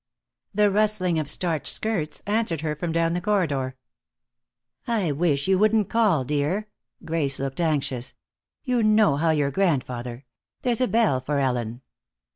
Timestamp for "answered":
2.25-2.61